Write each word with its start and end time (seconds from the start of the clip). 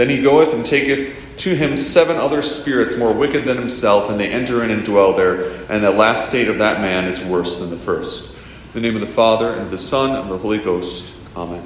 Then 0.00 0.08
he 0.08 0.22
goeth 0.22 0.54
and 0.54 0.64
taketh 0.64 1.14
to 1.40 1.54
him 1.54 1.76
seven 1.76 2.16
other 2.16 2.40
spirits 2.40 2.96
more 2.96 3.12
wicked 3.12 3.44
than 3.44 3.58
himself, 3.58 4.08
and 4.08 4.18
they 4.18 4.30
enter 4.30 4.64
in 4.64 4.70
and 4.70 4.82
dwell 4.82 5.12
there. 5.12 5.42
And 5.70 5.84
the 5.84 5.90
last 5.90 6.24
state 6.24 6.48
of 6.48 6.56
that 6.56 6.80
man 6.80 7.04
is 7.04 7.22
worse 7.22 7.58
than 7.58 7.68
the 7.68 7.76
first. 7.76 8.32
In 8.32 8.72
the 8.72 8.80
name 8.80 8.94
of 8.94 9.02
the 9.02 9.06
Father, 9.06 9.52
and 9.52 9.60
of 9.60 9.70
the 9.70 9.76
Son, 9.76 10.16
and 10.16 10.20
of 10.20 10.28
the 10.30 10.38
Holy 10.38 10.56
Ghost. 10.56 11.14
Amen. 11.36 11.62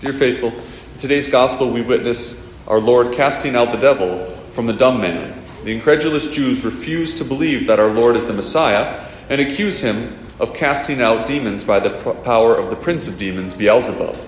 Dear 0.00 0.12
faithful, 0.12 0.50
in 0.50 0.98
today's 0.98 1.30
gospel 1.30 1.70
we 1.70 1.80
witness 1.80 2.46
our 2.68 2.78
Lord 2.78 3.14
casting 3.14 3.56
out 3.56 3.72
the 3.72 3.78
devil 3.78 4.26
from 4.50 4.66
the 4.66 4.74
dumb 4.74 5.00
man. 5.00 5.42
The 5.64 5.74
incredulous 5.74 6.28
Jews 6.28 6.66
refuse 6.66 7.14
to 7.14 7.24
believe 7.24 7.66
that 7.68 7.80
our 7.80 7.88
Lord 7.88 8.16
is 8.16 8.26
the 8.26 8.34
Messiah 8.34 9.08
and 9.30 9.40
accuse 9.40 9.80
him 9.80 10.18
of 10.38 10.52
casting 10.52 11.00
out 11.00 11.26
demons 11.26 11.64
by 11.64 11.80
the 11.80 11.88
power 12.22 12.54
of 12.54 12.68
the 12.68 12.76
prince 12.76 13.08
of 13.08 13.18
demons, 13.18 13.56
Beelzebub. 13.56 14.18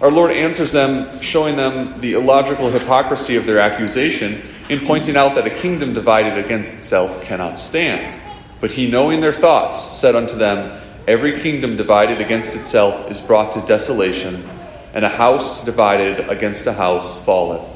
Our 0.00 0.10
Lord 0.10 0.32
answers 0.32 0.72
them, 0.72 1.20
showing 1.20 1.56
them 1.56 2.00
the 2.00 2.14
illogical 2.14 2.70
hypocrisy 2.70 3.36
of 3.36 3.46
their 3.46 3.60
accusation 3.60 4.42
in 4.68 4.80
pointing 4.80 5.16
out 5.16 5.34
that 5.34 5.46
a 5.46 5.50
kingdom 5.50 5.94
divided 5.94 6.36
against 6.42 6.74
itself 6.74 7.22
cannot 7.22 7.58
stand. 7.58 8.20
But 8.60 8.72
he, 8.72 8.90
knowing 8.90 9.20
their 9.20 9.32
thoughts, 9.32 9.80
said 9.80 10.16
unto 10.16 10.36
them, 10.36 10.80
Every 11.06 11.38
kingdom 11.40 11.76
divided 11.76 12.20
against 12.20 12.54
itself 12.54 13.10
is 13.10 13.20
brought 13.20 13.52
to 13.52 13.60
desolation, 13.66 14.48
and 14.94 15.04
a 15.04 15.10
house 15.10 15.62
divided 15.62 16.30
against 16.30 16.66
a 16.66 16.72
house 16.72 17.22
falleth. 17.24 17.68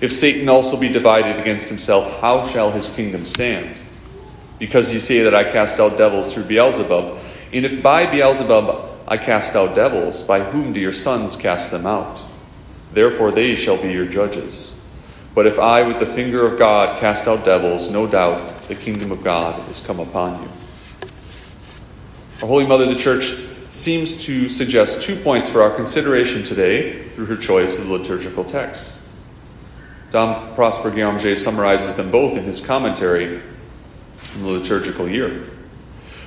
If 0.00 0.12
Satan 0.12 0.48
also 0.48 0.78
be 0.78 0.88
divided 0.88 1.38
against 1.40 1.68
himself, 1.68 2.20
how 2.20 2.46
shall 2.46 2.70
his 2.70 2.88
kingdom 2.90 3.26
stand? 3.26 3.76
Because 4.58 4.92
ye 4.92 5.00
say 5.00 5.22
that 5.24 5.34
I 5.34 5.50
cast 5.50 5.80
out 5.80 5.98
devils 5.98 6.32
through 6.32 6.44
Beelzebub, 6.44 7.18
and 7.52 7.64
if 7.64 7.82
by 7.82 8.06
Beelzebub 8.06 8.83
I 9.06 9.18
cast 9.18 9.54
out 9.54 9.74
devils, 9.74 10.22
by 10.22 10.40
whom 10.40 10.72
do 10.72 10.80
your 10.80 10.92
sons 10.92 11.36
cast 11.36 11.70
them 11.70 11.86
out? 11.86 12.20
Therefore 12.92 13.32
they 13.32 13.54
shall 13.54 13.80
be 13.80 13.92
your 13.92 14.06
judges. 14.06 14.74
But 15.34 15.46
if 15.46 15.58
I 15.58 15.82
with 15.82 15.98
the 15.98 16.06
finger 16.06 16.46
of 16.46 16.58
God 16.58 17.00
cast 17.00 17.26
out 17.26 17.44
devils, 17.44 17.90
no 17.90 18.06
doubt 18.06 18.62
the 18.62 18.74
kingdom 18.74 19.10
of 19.10 19.22
God 19.22 19.68
is 19.68 19.80
come 19.80 20.00
upon 20.00 20.42
you. 20.42 20.48
Our 22.40 22.48
Holy 22.48 22.66
Mother, 22.66 22.86
the 22.86 22.94
Church, 22.94 23.34
seems 23.68 24.24
to 24.26 24.48
suggest 24.48 25.02
two 25.02 25.16
points 25.16 25.48
for 25.48 25.60
our 25.60 25.70
consideration 25.70 26.44
today 26.44 27.08
through 27.10 27.26
her 27.26 27.36
choice 27.36 27.78
of 27.78 27.88
the 27.88 27.92
liturgical 27.92 28.44
text. 28.44 28.98
Dom 30.10 30.54
Prosper 30.54 30.92
Guéranger 30.92 31.36
summarizes 31.36 31.96
them 31.96 32.10
both 32.10 32.36
in 32.36 32.44
his 32.44 32.60
commentary 32.60 33.42
on 34.36 34.42
the 34.42 34.48
liturgical 34.48 35.08
year. 35.08 35.50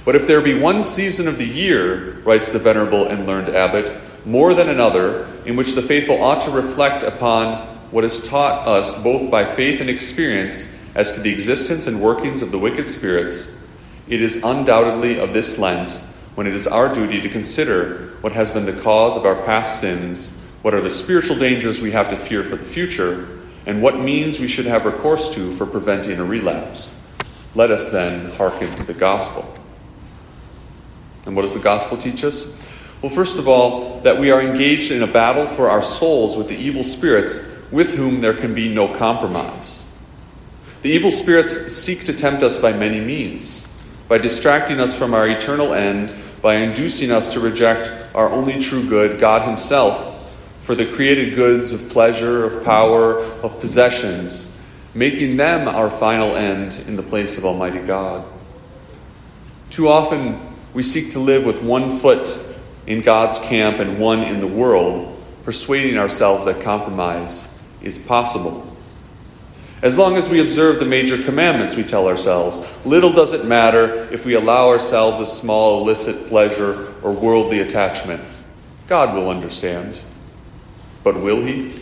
But 0.08 0.16
if 0.16 0.26
there 0.26 0.40
be 0.40 0.58
one 0.58 0.84
season 0.84 1.28
of 1.28 1.38
the 1.38 1.46
year, 1.46 2.14
writes 2.24 2.48
the 2.48 2.60
venerable 2.60 3.08
and 3.08 3.28
learned 3.28 3.50
abbot, 3.50 3.94
more 4.24 4.54
than 4.54 4.70
another, 4.70 5.26
in 5.44 5.58
which 5.58 5.76
the 5.76 5.82
faithful 5.82 6.24
ought 6.24 6.40
to 6.44 6.52
reflect 6.52 7.04
upon 7.04 7.68
what 7.92 8.06
is 8.06 8.26
taught 8.26 8.66
us 8.66 9.04
both 9.04 9.30
by 9.30 9.44
faith 9.44 9.82
and 9.82 9.90
experience 9.90 10.74
as 10.96 11.12
to 11.12 11.20
the 11.20 11.34
existence 11.34 11.88
and 11.88 12.02
workings 12.02 12.42
of 12.42 12.52
the 12.52 12.58
wicked 12.58 12.90
spirits, 12.90 13.54
it 14.08 14.22
is 14.22 14.42
undoubtedly 14.46 15.20
of 15.20 15.34
this 15.34 15.58
Lent 15.58 16.00
when 16.36 16.48
it 16.48 16.56
is 16.56 16.68
our 16.68 16.88
duty 16.94 17.20
to 17.20 17.28
consider 17.28 18.16
what 18.22 18.32
has 18.32 18.54
been 18.54 18.66
the 18.66 18.82
cause 18.82 19.18
of 19.18 19.26
our 19.26 19.36
past 19.44 19.82
sins, 19.82 20.38
what 20.62 20.74
are 20.74 20.80
the 20.80 20.90
spiritual 20.90 21.38
dangers 21.38 21.82
we 21.82 21.92
have 21.92 22.10
to 22.12 22.16
fear 22.16 22.46
for 22.46 22.56
the 22.56 22.64
future, 22.64 23.42
and 23.66 23.82
what 23.82 24.00
means 24.00 24.40
we 24.40 24.48
should 24.48 24.68
have 24.68 24.86
recourse 24.86 25.30
to 25.36 25.54
for 25.58 25.66
preventing 25.66 26.18
a 26.18 26.24
relapse. 26.24 26.98
Let 27.56 27.72
us 27.72 27.90
then 27.90 28.32
hearken 28.36 28.74
to 28.78 28.84
the 28.84 28.94
gospel. 28.94 29.54
And 31.28 31.36
what 31.36 31.44
does 31.44 31.54
the 31.54 31.60
gospel 31.60 31.98
teach 31.98 32.24
us? 32.24 32.58
Well, 33.04 33.12
first 33.12 33.38
of 33.38 33.48
all, 33.48 34.02
that 34.02 34.20
we 34.20 34.32
are 34.32 34.42
engaged 34.42 34.92
in 34.92 35.04
a 35.04 35.08
battle 35.08 35.46
for 35.46 35.70
our 35.70 35.84
souls 35.84 36.36
with 36.36 36.48
the 36.48 36.56
evil 36.56 36.84
spirits 36.84 37.48
with 37.70 37.94
whom 37.94 38.22
there 38.22 38.34
can 38.34 38.56
be 38.56 38.74
no 38.74 38.96
compromise. 38.96 39.84
The 40.82 40.90
evil 40.90 41.12
spirits 41.12 41.76
seek 41.76 42.06
to 42.06 42.14
tempt 42.14 42.42
us 42.42 42.58
by 42.58 42.74
many 42.74 43.00
means 43.00 43.68
by 44.08 44.18
distracting 44.18 44.80
us 44.80 44.96
from 44.96 45.14
our 45.14 45.28
eternal 45.28 45.74
end, 45.74 46.16
by 46.42 46.56
inducing 46.56 47.12
us 47.12 47.34
to 47.34 47.40
reject 47.40 47.92
our 48.16 48.30
only 48.30 48.60
true 48.60 48.88
good, 48.88 49.20
God 49.20 49.48
Himself, 49.48 50.34
for 50.62 50.76
the 50.76 50.86
created 50.86 51.36
goods 51.36 51.74
of 51.74 51.90
pleasure, 51.90 52.46
of 52.46 52.64
power, 52.64 53.20
of 53.44 53.60
possessions, 53.60 54.56
making 54.94 55.38
them 55.38 55.68
our 55.68 55.90
final 55.90 56.36
end 56.36 56.82
in 56.88 56.96
the 56.96 57.04
place 57.04 57.38
of 57.38 57.46
Almighty 57.46 57.80
God. 57.80 58.26
Too 59.70 59.90
often, 59.90 60.47
we 60.78 60.84
seek 60.84 61.10
to 61.10 61.18
live 61.18 61.44
with 61.44 61.64
one 61.64 61.98
foot 61.98 62.38
in 62.86 63.02
God's 63.02 63.40
camp 63.40 63.80
and 63.80 63.98
one 63.98 64.22
in 64.22 64.40
the 64.40 64.46
world, 64.46 65.20
persuading 65.44 65.98
ourselves 65.98 66.46
that 66.46 66.62
compromise 66.62 67.52
is 67.82 67.98
possible. 67.98 68.78
As 69.82 69.98
long 69.98 70.18
as 70.18 70.30
we 70.30 70.40
observe 70.40 70.78
the 70.78 70.86
major 70.86 71.18
commandments, 71.24 71.76
we 71.76 71.82
tell 71.82 72.08
ourselves, 72.08 72.64
little 72.86 73.12
does 73.12 73.34
it 73.34 73.48
matter 73.48 74.08
if 74.14 74.24
we 74.24 74.36
allow 74.36 74.68
ourselves 74.68 75.20
a 75.20 75.26
small 75.26 75.82
illicit 75.82 76.28
pleasure 76.28 76.94
or 77.02 77.12
worldly 77.12 77.62
attachment. 77.62 78.22
God 78.86 79.16
will 79.16 79.32
understand. 79.32 79.98
But 81.04 81.20
will 81.20 81.42
He? 81.42 81.74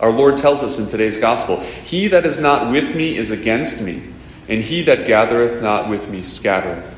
Our 0.00 0.10
Lord 0.10 0.36
tells 0.36 0.62
us 0.62 0.78
in 0.78 0.86
today's 0.86 1.16
gospel 1.16 1.60
He 1.60 2.08
that 2.08 2.26
is 2.26 2.38
not 2.38 2.70
with 2.70 2.94
me 2.94 3.16
is 3.16 3.30
against 3.30 3.80
me, 3.80 4.02
and 4.48 4.62
he 4.62 4.82
that 4.82 5.06
gathereth 5.06 5.62
not 5.62 5.88
with 5.88 6.10
me 6.10 6.22
scattereth. 6.22 6.97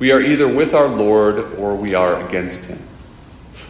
We 0.00 0.10
are 0.12 0.20
either 0.20 0.48
with 0.48 0.74
our 0.74 0.88
Lord 0.88 1.54
or 1.54 1.76
we 1.76 1.94
are 1.94 2.26
against 2.26 2.64
him. 2.64 2.78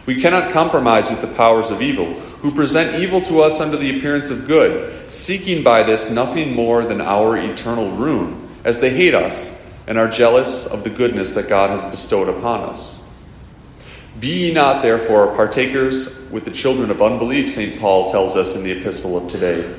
We 0.05 0.19
cannot 0.19 0.51
compromise 0.51 1.09
with 1.09 1.21
the 1.21 1.27
powers 1.27 1.69
of 1.69 1.81
evil, 1.81 2.13
who 2.41 2.55
present 2.55 2.99
evil 2.99 3.21
to 3.23 3.41
us 3.41 3.59
under 3.59 3.77
the 3.77 3.97
appearance 3.97 4.31
of 4.31 4.47
good, 4.47 5.11
seeking 5.11 5.61
by 5.61 5.83
this 5.83 6.09
nothing 6.09 6.55
more 6.55 6.85
than 6.85 7.01
our 7.01 7.37
eternal 7.37 7.91
ruin, 7.91 8.49
as 8.63 8.79
they 8.79 8.95
hate 8.95 9.13
us 9.13 9.55
and 9.87 9.97
are 9.97 10.07
jealous 10.07 10.65
of 10.65 10.83
the 10.85 10.89
goodness 10.89 11.33
that 11.33 11.49
God 11.49 11.69
has 11.69 11.85
bestowed 11.85 12.29
upon 12.29 12.61
us. 12.61 13.03
Be 14.19 14.47
ye 14.47 14.53
not, 14.53 14.81
therefore, 14.83 15.35
partakers 15.35 16.29
with 16.31 16.45
the 16.45 16.51
children 16.51 16.91
of 16.91 17.01
unbelief, 17.01 17.51
St. 17.51 17.77
Paul 17.79 18.09
tells 18.09 18.37
us 18.37 18.55
in 18.55 18.63
the 18.63 18.71
epistle 18.71 19.17
of 19.17 19.29
today. 19.29 19.75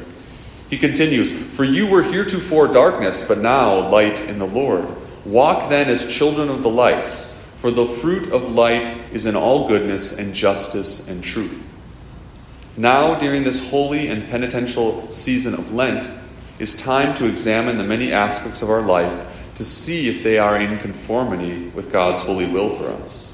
He 0.69 0.77
continues, 0.77 1.33
For 1.33 1.65
you 1.65 1.87
were 1.87 2.03
heretofore 2.03 2.69
darkness, 2.69 3.23
but 3.23 3.39
now 3.39 3.89
light 3.89 4.23
in 4.25 4.39
the 4.39 4.47
Lord. 4.47 4.87
Walk 5.25 5.69
then 5.71 5.89
as 5.89 6.13
children 6.13 6.49
of 6.49 6.63
the 6.63 6.71
light, 6.71 7.09
for 7.57 7.71
the 7.71 7.87
fruit 7.87 8.33
of 8.33 8.51
light 8.51 8.95
is 9.13 9.27
in 9.27 9.37
all 9.37 9.69
goodness 9.69 10.13
and 10.13 10.35
justice 10.35 11.07
and 11.07 11.23
truth. 11.23 11.63
Now, 12.77 13.19
during 13.19 13.45
this 13.45 13.71
holy 13.71 14.09
and 14.09 14.29
penitential 14.29 15.11
season 15.13 15.55
of 15.55 15.73
Lent, 15.73 16.11
is 16.59 16.75
time 16.75 17.15
to 17.15 17.27
examine 17.27 17.79
the 17.79 17.85
many 17.85 18.13
aspects 18.13 18.63
of 18.63 18.71
our 18.71 18.83
life 18.83 19.29
to 19.55 19.65
see 19.65 20.09
if 20.09 20.23
they 20.23 20.39
are 20.39 20.61
in 20.61 20.79
conformity 20.79 21.69
with 21.69 21.93
God's 21.93 22.23
holy 22.23 22.47
will 22.47 22.77
for 22.77 22.89
us. 23.03 23.33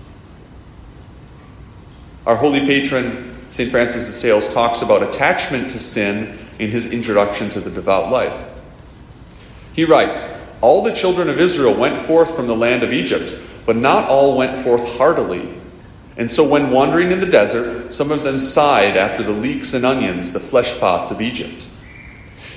Our 2.27 2.37
holy 2.37 2.61
patron, 2.61 3.37
St. 3.51 3.71
Francis 3.71 4.07
de 4.07 4.13
Sales, 4.13 4.53
talks 4.53 4.83
about 4.83 5.03
attachment 5.03 5.71
to 5.71 5.79
sin 5.79 6.39
in 6.59 6.71
his 6.71 6.93
introduction 6.93 7.49
to 7.51 7.61
the 7.61 7.71
devout 7.71 8.11
life. 8.11 8.45
He 9.73 9.85
writes, 9.85 10.27
all 10.61 10.83
the 10.83 10.95
children 10.95 11.29
of 11.29 11.39
Israel 11.39 11.75
went 11.75 11.99
forth 11.99 12.35
from 12.35 12.47
the 12.47 12.57
land 12.57 12.83
of 12.83 12.93
Egypt, 12.93 13.39
but 13.67 13.77
not 13.77 14.09
all 14.09 14.37
went 14.37 14.59
forth 14.59 14.87
heartily. 14.97 15.55
And 16.17 16.29
so, 16.29 16.43
when 16.43 16.71
wandering 16.71 17.13
in 17.13 17.21
the 17.21 17.27
desert, 17.27 17.93
some 17.93 18.11
of 18.11 18.25
them 18.25 18.41
sighed 18.41 18.97
after 18.97 19.23
the 19.23 19.33
leeks 19.33 19.73
and 19.75 19.87
onions, 19.87 20.33
the 20.33 20.41
flesh 20.41 20.79
pots 20.81 21.13
of 21.13 21.21
Egypt. 21.21 21.69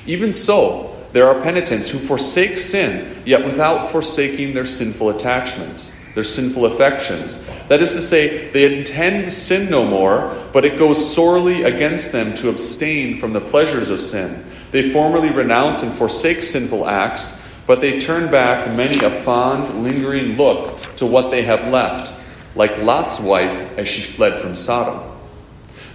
Even 0.08 0.34
so, 0.34 0.98
there 1.12 1.28
are 1.28 1.42
penitents 1.42 1.90
who 1.90 2.00
forsake 2.00 2.58
sin, 2.58 3.22
yet 3.26 3.46
without 3.46 3.92
forsaking 3.92 4.54
their 4.54 4.66
sinful 4.66 5.10
attachments, 5.10 5.94
their 6.16 6.24
sinful 6.24 6.66
affections. 6.66 7.46
That 7.68 7.82
is 7.82 7.94
to 7.94 8.02
say, 8.02 8.50
they 8.50 8.80
intend 8.80 9.26
to 9.26 9.32
sin 9.32 9.70
no 9.70 9.86
more, 9.86 10.36
but 10.54 10.66
it 10.66 10.80
goes 10.80 11.14
sorely 11.14 11.64
against 11.64 12.12
them 12.12 12.34
to 12.36 12.50
abstain 12.50 13.20
from 13.20 13.34
the 13.34 13.42
pleasures 13.42 13.90
of 13.90 14.02
sin. 14.02 14.46
They 14.72 14.90
formally 14.90 15.30
renounce 15.30 15.84
and 15.84 15.92
forsake 15.92 16.44
sinful 16.44 16.88
acts 16.88 17.40
but 17.72 17.80
they 17.80 17.98
turn 17.98 18.30
back 18.30 18.68
many 18.76 19.00
a 19.00 19.10
fond, 19.10 19.82
lingering 19.82 20.36
look 20.36 20.78
to 20.98 21.06
what 21.06 21.32
they 21.32 21.42
have 21.42 21.70
left, 21.70 22.14
like 22.54 22.78
Lot's 22.80 23.18
wife 23.18 23.78
as 23.78 23.88
she 23.88 24.02
fled 24.02 24.42
from 24.42 24.58
Sodom. 24.58 25.10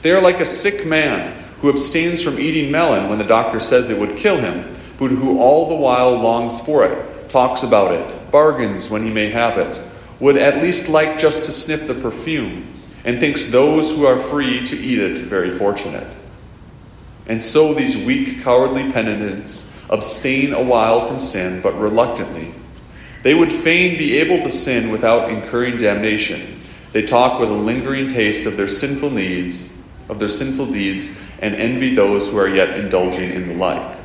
They 0.01 0.11
are 0.13 0.23
like 0.23 0.41
a 0.41 0.47
sick 0.47 0.87
man 0.87 1.45
who 1.61 1.69
abstains 1.69 2.23
from 2.23 2.41
eating 2.41 2.71
melon 2.71 3.11
when 3.11 3.19
the 3.19 3.27
doctor 3.27 3.61
says 3.61 3.91
it 3.91 3.99
would 3.99 4.17
kill 4.17 4.39
him, 4.39 4.75
but 4.97 5.11
who 5.11 5.39
all 5.39 5.69
the 5.69 5.75
while 5.75 6.19
longs 6.19 6.61
for 6.61 6.83
it, 6.87 7.29
talks 7.29 7.63
about 7.63 7.93
it, 7.93 8.31
bargains 8.31 8.89
when 8.89 9.05
he 9.05 9.11
may 9.11 9.29
have 9.29 9.59
it, 9.59 9.85
would 10.19 10.39
at 10.39 10.63
least 10.63 10.89
like 10.89 11.19
just 11.19 11.45
to 11.45 11.53
sniff 11.53 11.87
the 11.87 11.95
perfume, 11.95 12.73
and 13.05 13.21
thinks 13.21 13.45
those 13.45 13.95
who 13.95 14.07
are 14.07 14.17
free 14.17 14.65
to 14.65 14.79
eat 14.79 14.99
it 14.99 15.19
very 15.19 15.51
fortunate. 15.51 16.11
And 17.27 17.43
so 17.43 17.75
these 17.75 18.03
weak, 18.07 18.43
cowardly 18.43 18.91
penitents 18.91 19.71
abstain 19.91 20.53
a 20.53 20.63
while 20.63 21.07
from 21.07 21.21
sin, 21.21 21.61
but 21.61 21.79
reluctantly. 21.79 22.55
They 23.23 23.35
would 23.35 23.53
fain 23.53 23.99
be 23.99 24.19
able 24.19 24.43
to 24.43 24.51
sin 24.51 24.91
without 24.91 25.31
incurring 25.31 25.79
damnation. 25.79 26.61
They 26.93 27.03
talk 27.03 27.41
with 27.41 27.51
a 27.51 27.55
lingering 27.55 28.09
taste 28.09 28.47
of 28.47 28.57
their 28.57 28.69
sinful 28.69 29.11
needs, 29.11 29.77
of 30.09 30.19
their 30.19 30.29
sinful 30.29 30.67
deeds 30.67 31.21
and 31.41 31.55
envy 31.55 31.95
those 31.95 32.29
who 32.29 32.39
are 32.39 32.49
yet 32.49 32.79
indulging 32.79 33.31
in 33.33 33.49
the 33.49 33.55
like. 33.55 33.99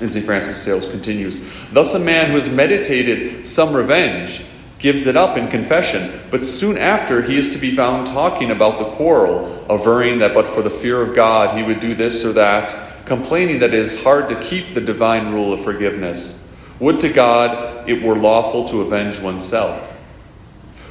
And 0.00 0.10
St. 0.10 0.24
Francis 0.24 0.60
Sales 0.60 0.88
continues 0.88 1.48
Thus, 1.72 1.94
a 1.94 1.98
man 1.98 2.28
who 2.28 2.34
has 2.34 2.52
meditated 2.52 3.46
some 3.46 3.74
revenge 3.74 4.44
gives 4.78 5.06
it 5.06 5.16
up 5.16 5.36
in 5.36 5.48
confession, 5.48 6.20
but 6.30 6.44
soon 6.44 6.78
after 6.78 7.20
he 7.20 7.36
is 7.36 7.52
to 7.52 7.58
be 7.58 7.74
found 7.74 8.06
talking 8.06 8.52
about 8.52 8.78
the 8.78 8.84
quarrel, 8.84 9.66
averring 9.68 10.20
that 10.20 10.34
but 10.34 10.46
for 10.46 10.62
the 10.62 10.70
fear 10.70 11.02
of 11.02 11.16
God 11.16 11.56
he 11.56 11.64
would 11.64 11.80
do 11.80 11.94
this 11.94 12.24
or 12.24 12.32
that, 12.34 12.87
complaining 13.08 13.58
that 13.60 13.74
it 13.74 13.80
is 13.80 14.02
hard 14.02 14.28
to 14.28 14.40
keep 14.40 14.74
the 14.74 14.80
divine 14.80 15.32
rule 15.32 15.52
of 15.52 15.64
forgiveness. 15.64 16.46
Would 16.78 17.00
to 17.00 17.08
God 17.08 17.88
it 17.88 18.02
were 18.02 18.14
lawful 18.14 18.66
to 18.68 18.82
avenge 18.82 19.18
oneself. 19.20 19.96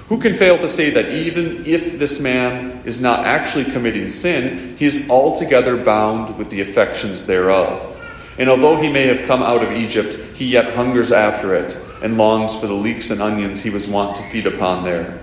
Who 0.09 0.19
can 0.19 0.35
fail 0.35 0.57
to 0.57 0.69
say 0.69 0.89
that 0.89 1.09
even 1.09 1.65
if 1.65 1.99
this 1.99 2.19
man 2.19 2.81
is 2.85 2.99
not 3.01 3.25
actually 3.25 3.65
committing 3.65 4.09
sin, 4.09 4.75
he 4.77 4.85
is 4.85 5.09
altogether 5.09 5.77
bound 5.77 6.37
with 6.37 6.49
the 6.49 6.61
affections 6.61 7.25
thereof? 7.25 7.93
And 8.37 8.49
although 8.49 8.77
he 8.77 8.91
may 8.91 9.07
have 9.07 9.27
come 9.27 9.43
out 9.43 9.63
of 9.63 9.71
Egypt, 9.71 10.13
he 10.35 10.45
yet 10.45 10.73
hungers 10.75 11.11
after 11.11 11.55
it 11.55 11.77
and 12.01 12.17
longs 12.17 12.55
for 12.55 12.67
the 12.67 12.73
leeks 12.73 13.09
and 13.09 13.21
onions 13.21 13.61
he 13.61 13.69
was 13.69 13.87
wont 13.87 14.15
to 14.15 14.23
feed 14.23 14.45
upon 14.45 14.83
there. 14.83 15.19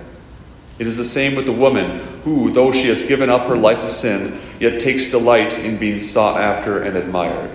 It 0.77 0.87
is 0.87 0.97
the 0.97 1.05
same 1.05 1.35
with 1.35 1.45
the 1.45 1.53
woman 1.53 1.99
who, 2.23 2.51
though 2.51 2.71
she 2.71 2.87
has 2.89 3.01
given 3.01 3.29
up 3.29 3.47
her 3.47 3.55
life 3.55 3.79
of 3.79 3.91
sin, 3.91 4.39
yet 4.59 4.79
takes 4.79 5.07
delight 5.07 5.57
in 5.57 5.77
being 5.77 5.99
sought 5.99 6.39
after 6.39 6.83
and 6.83 6.97
admired. 6.97 7.51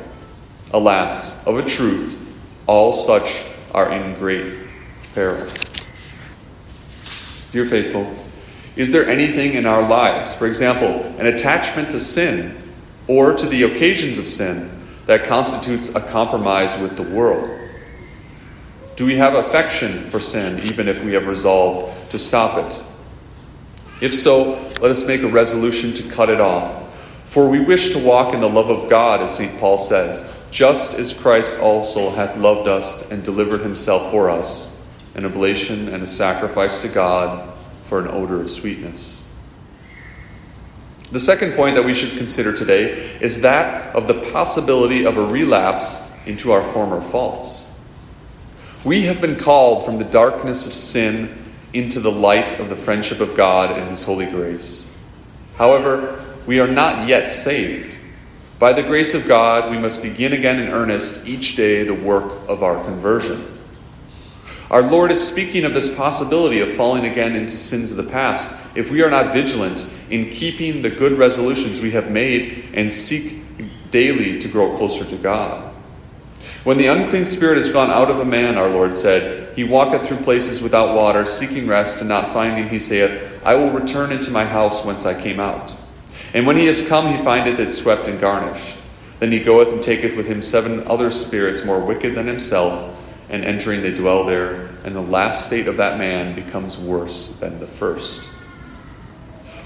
Alas, 0.73 1.45
of 1.47 1.59
a 1.59 1.65
truth, 1.65 2.19
all 2.67 2.93
such 2.93 3.43
are 3.75 3.93
in 3.93 4.15
great 4.15 4.55
peril. 5.15 5.47
Dear 7.53 7.67
faithful, 7.67 8.15
is 8.77 8.93
there 8.93 9.09
anything 9.09 9.55
in 9.55 9.67
our 9.67 9.87
lives, 9.87 10.33
for 10.33 10.47
example, 10.47 11.03
an 11.19 11.27
attachment 11.27 11.91
to 11.91 12.01
sin 12.01 12.57
or 13.09 13.35
to 13.35 13.47
the 13.47 13.65
occasions 13.65 14.19
of 14.19 14.29
sin, 14.29 14.71
that 15.07 15.27
constitutes 15.27 15.93
a 15.95 16.01
compromise 16.01 16.79
with 16.79 16.97
the 16.97 17.03
world? 17.03 17.51
Do 18.95 19.05
we 19.05 19.17
have 19.17 19.35
affection 19.35 20.05
for 20.05 20.21
sin, 20.21 20.61
even 20.61 20.87
if 20.87 21.03
we 21.03 21.13
have 21.15 21.27
resolved 21.27 22.13
to 22.13 22.19
stop 22.19 22.57
it? 22.59 22.83
If 24.01 24.15
so, 24.15 24.53
let 24.81 24.91
us 24.91 25.07
make 25.07 25.23
a 25.23 25.29
resolution 25.29 25.93
to 25.95 26.09
cut 26.11 26.31
it 26.31 26.41
off. 26.41 26.77
For 27.27 27.49
we 27.49 27.61
wish 27.61 27.91
to 27.91 27.99
walk 27.99 28.35
in 28.35 28.41
the 28.41 28.49
love 28.49 28.71
of 28.71 28.89
God, 28.91 29.21
as 29.21 29.37
St. 29.37 29.59
Paul 29.61 29.79
says, 29.79 30.29
just 30.51 30.95
as 30.95 31.13
Christ 31.13 31.61
also 31.61 32.11
hath 32.11 32.37
loved 32.37 32.67
us 32.67 33.09
and 33.11 33.23
delivered 33.23 33.61
himself 33.61 34.11
for 34.11 34.31
us, 34.31 34.77
an 35.15 35.25
oblation 35.25 35.89
and 35.91 36.03
a 36.03 36.07
sacrifice 36.07 36.83
to 36.83 36.89
God 36.89 37.57
for 37.85 38.01
an 38.01 38.09
odor 38.09 38.41
of 38.41 38.51
sweetness. 38.51 39.23
The 41.13 41.21
second 41.21 41.53
point 41.55 41.75
that 41.75 41.85
we 41.85 41.95
should 41.95 42.17
consider 42.17 42.53
today 42.53 43.19
is 43.21 43.43
that 43.43 43.95
of 43.95 44.07
the 44.07 44.31
possibility 44.33 45.05
of 45.05 45.17
a 45.17 45.25
relapse 45.25 46.01
into 46.27 46.53
our 46.53 46.63
former 46.63 47.01
faults. 47.01 47.69
We 48.85 49.03
have 49.03 49.21
been 49.21 49.37
called 49.37 49.85
from 49.85 49.99
the 49.99 50.05
darkness 50.05 50.67
of 50.67 50.73
sin 50.73 51.50
into 51.73 52.01
the 52.01 52.11
light 52.11 52.59
of 52.59 52.69
the 52.69 52.77
friendship 52.77 53.21
of 53.21 53.37
God 53.37 53.77
and 53.79 53.91
His 53.91 54.03
holy 54.03 54.27
grace. 54.27 54.91
However, 55.57 56.25
we 56.47 56.59
are 56.61 56.67
not 56.67 57.09
yet 57.09 57.31
saved. 57.31 57.95
By 58.59 58.73
the 58.73 58.83
grace 58.83 59.15
of 59.15 59.27
God, 59.27 59.71
we 59.71 59.79
must 59.79 60.03
begin 60.03 60.33
again 60.33 60.59
in 60.59 60.69
earnest 60.71 61.27
each 61.27 61.57
day 61.57 61.85
the 61.85 61.95
work 61.95 62.33
of 62.49 62.63
our 62.63 62.83
conversion. 62.85 63.59
Our 64.71 64.83
Lord 64.83 65.11
is 65.11 65.27
speaking 65.27 65.65
of 65.65 65.75
this 65.75 65.95
possibility 65.97 66.61
of 66.61 66.71
falling 66.73 67.07
again 67.07 67.35
into 67.35 67.57
sins 67.57 67.91
of 67.91 67.97
the 67.97 68.11
past 68.11 68.55
if 68.77 68.91
we 68.91 69.03
are 69.03 69.11
not 69.11 69.33
vigilant 69.33 69.87
in 70.11 70.31
keeping 70.31 70.83
the 70.83 70.91
good 70.91 71.13
resolutions 71.19 71.81
we 71.81 71.91
have 71.91 72.11
made 72.11 72.69
and 72.75 72.93
seek 72.93 73.43
daily 73.91 74.39
to 74.39 74.49
grow 74.49 74.77
closer 74.77 75.05
to 75.05 75.17
God. 75.17 75.70
When 76.65 76.77
the 76.77 76.89
unclean 76.89 77.27
spirit 77.27 77.59
is 77.59 77.71
gone 77.71 77.91
out 77.91 78.11
of 78.11 78.21
a 78.21 78.25
man, 78.25 78.59
our 78.59 78.69
Lord 78.69 78.97
said, 78.97 79.57
He 79.57 79.65
walketh 79.65 80.07
through 80.07 80.19
places 80.19 80.61
without 80.61 80.95
water, 80.95 81.25
seeking 81.25 81.67
rest, 81.67 82.01
and 82.01 82.09
not 82.09 82.31
finding, 82.31 82.69
he 82.69 82.79
saith, 82.79 83.41
I 83.45 83.55
will 83.55 83.71
return 83.71 84.13
into 84.13 84.31
my 84.31 84.45
house 84.45 84.85
whence 84.85 85.07
I 85.07 85.21
came 85.21 85.41
out. 85.41 85.75
And 86.35 86.47
when 86.47 86.57
he 86.57 86.67
is 86.67 86.87
come, 86.87 87.15
he 87.15 87.23
findeth 87.25 87.59
it 87.59 87.71
swept 87.71 88.07
and 88.09 88.21
garnished. 88.21 88.77
Then 89.21 89.33
he 89.33 89.41
goeth 89.41 89.73
and 89.73 89.83
taketh 89.83 90.17
with 90.17 90.27
him 90.27 90.43
seven 90.43 90.87
other 90.87 91.11
spirits 91.11 91.65
more 91.65 91.85
wicked 91.85 92.15
than 92.15 92.27
himself 92.27 92.97
and 93.31 93.45
entering 93.45 93.81
they 93.81 93.95
dwell 93.95 94.25
there, 94.25 94.69
and 94.85 94.95
the 94.95 95.01
last 95.01 95.47
state 95.47 95.69
of 95.69 95.77
that 95.77 95.99
man 95.99 96.35
becomes 96.35 96.79
worse 96.79 97.29
than 97.39 97.61
the 97.61 97.67
first. 97.67 98.25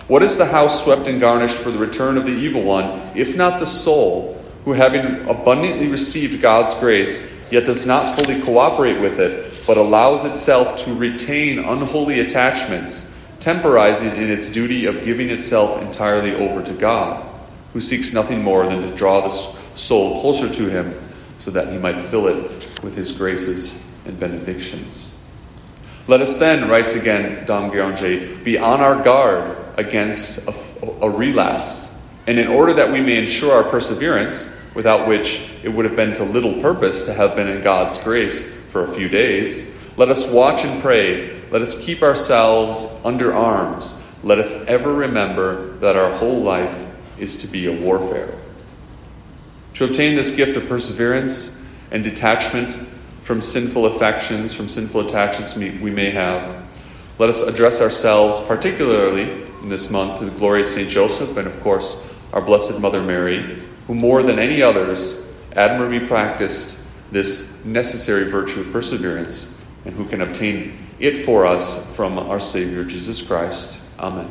What 0.07 0.23
is 0.23 0.37
the 0.37 0.45
house 0.45 0.85
swept 0.85 1.09
and 1.09 1.19
garnished 1.19 1.57
for 1.57 1.71
the 1.71 1.79
return 1.79 2.19
of 2.19 2.27
the 2.27 2.33
evil 2.33 2.63
one, 2.63 3.01
if 3.17 3.39
not 3.39 3.59
the 3.59 3.67
soul, 3.67 4.34
who 4.65 4.73
having 4.73 5.29
abundantly 5.29 5.89
received 5.89 6.41
God's 6.41 6.75
grace, 6.75 7.27
yet 7.51 7.67
does 7.67 7.87
not 7.87 8.19
fully 8.19 8.41
cooperate 8.43 9.01
with 9.01 9.21
it, 9.21 9.63
but 9.67 9.77
allows 9.77 10.25
itself 10.25 10.77
to 10.85 10.95
retain 10.95 11.59
unholy 11.59 12.21
attachments, 12.21 13.11
temporizing 13.41 14.11
in 14.17 14.31
its 14.31 14.51
duty 14.51 14.87
of 14.87 15.05
giving 15.05 15.31
itself 15.31 15.81
entirely 15.83 16.35
over 16.35 16.63
to 16.63 16.73
God, 16.75 17.25
who 17.73 17.81
seeks 17.81 18.13
nothing 18.13 18.43
more 18.43 18.67
than 18.67 18.83
to 18.83 18.95
draw 18.95 19.21
the 19.21 19.31
soul 19.77 20.21
closer 20.21 20.53
to 20.53 20.69
Him 20.69 20.95
so 21.39 21.51
that 21.51 21.71
he 21.71 21.79
might 21.79 22.01
fill 22.01 22.29
it 22.29 22.83
with 22.83 22.97
his 22.97 23.13
graces 23.13 23.85
and 24.07 24.19
benedictions. 24.19 25.15
Let 26.07 26.21
us 26.21 26.37
then, 26.37 26.69
writes 26.69 26.95
again 26.95 27.45
Dom 27.47 27.71
Guéranger, 27.71 28.43
be 28.45 28.59
on 28.59 28.81
our 28.81 29.03
guard 29.03 29.57
against 29.77 30.39
a, 30.47 30.55
a, 31.03 31.11
relapse, 31.11 31.94
and 32.27 32.39
in 32.39 32.49
order 32.49 32.73
that 32.73 32.91
we 32.91 33.01
may 33.01 33.19
ensure 33.19 33.53
our 33.53 33.65
perseverance, 33.65 34.51
without 34.75 35.07
which 35.07 35.51
it 35.63 35.69
would 35.69 35.85
have 35.85 35.97
been 35.97 36.13
to 36.15 36.25
little 36.25 36.61
purpose 36.61 37.03
to 37.03 37.15
have 37.15 37.37
been 37.37 37.49
in 37.49 37.63
God's 37.63 37.99
grace 37.99 38.53
for 38.71 38.85
a 38.85 38.93
few 38.93 39.09
days, 39.09 39.73
let 39.97 40.09
us 40.09 40.27
watch 40.27 40.65
and 40.65 40.83
pray. 40.83 41.41
Let 41.51 41.63
us 41.63 41.81
keep 41.81 42.03
ourselves 42.03 42.87
under 43.05 43.33
arms. 43.33 44.01
Let 44.25 44.39
us 44.39 44.55
ever 44.67 44.93
remember 44.93 45.77
that 45.79 45.97
our 45.97 46.13
whole 46.17 46.41
life 46.41 46.87
is 47.19 47.37
to 47.37 47.47
be 47.47 47.67
a 47.67 47.73
warfare. 47.73 48.35
To 49.75 49.85
obtain 49.85 50.17
this 50.17 50.31
gift 50.35 50.57
of 50.57 50.67
perseverance 50.69 51.61
and 51.91 52.03
detachment 52.03 52.89
from 53.21 53.41
sinful 53.41 53.87
affections, 53.87 54.53
from 54.53 54.69
sinful 54.69 55.07
attachments 55.07 55.55
we 55.57 55.91
may 55.91 56.11
have, 56.11 56.65
let 57.19 57.29
us 57.29 57.43
address 57.43 57.81
ourselves, 57.81 58.41
particularly 58.41 59.45
in 59.63 59.69
this 59.69 59.91
month, 59.91 60.19
to 60.19 60.25
the 60.25 60.33
glorious 60.33 60.75
Saint 60.75 60.91
Joseph 60.91 61.37
and, 61.37 61.47
of 61.47 61.61
course, 61.61 62.05
our 62.35 62.43
Blessed 62.43 62.81
Mother 62.81 63.01
Mary, 63.01 63.63
who 63.87 63.95
more 63.95 64.23
than 64.25 64.41
any 64.41 64.61
others 64.61 65.25
admirably 65.53 66.05
practiced 66.07 66.77
this 67.13 67.55
necessary 67.65 68.29
virtue 68.29 68.61
of 68.61 68.73
perseverance 68.73 69.57
and 69.85 69.95
who 69.95 70.05
can 70.05 70.21
obtain 70.21 70.77
it 70.99 71.17
for 71.25 71.47
us 71.47 71.95
from 71.95 72.19
our 72.19 72.41
Savior 72.41 72.83
Jesus 72.83 73.23
Christ. 73.23 73.79
Amen. 74.01 74.29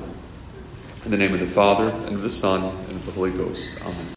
In 1.05 1.11
the 1.11 1.17
name 1.17 1.33
of 1.33 1.39
the 1.39 1.47
Father, 1.47 1.89
and 1.89 2.15
of 2.15 2.21
the 2.21 2.29
Son, 2.29 2.63
and 2.63 2.91
of 2.91 3.05
the 3.05 3.11
Holy 3.13 3.31
Ghost. 3.31 3.79
Amen. 3.81 4.07